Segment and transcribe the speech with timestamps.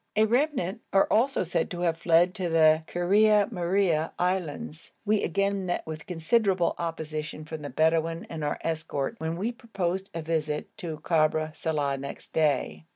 [0.15, 4.93] A remnant are also said to have fled to the Kuria Muria Islands.
[5.05, 10.11] We again met with considerable opposition from the Bedouin and our escort when we proposed
[10.15, 12.87] to visit the Kabr Saleh next day.